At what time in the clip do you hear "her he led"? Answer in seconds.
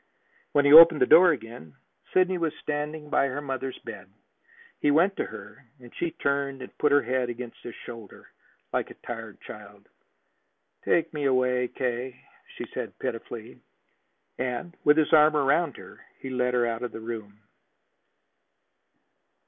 15.77-16.55